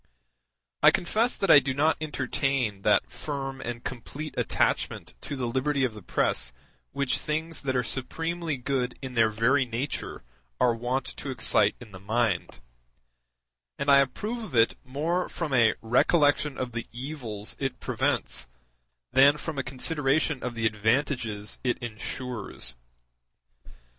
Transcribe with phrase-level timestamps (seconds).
[0.81, 5.83] I confess that I do not entertain that firm and complete attachment to the liberty
[5.83, 6.51] of the press
[6.91, 10.23] which things that are supremely good in their very nature
[10.59, 12.61] are wont to excite in the mind;
[13.77, 18.47] and I approve of it more from a recollection of the evils it prevents
[19.11, 22.75] than from a consideration of the advantages it ensures.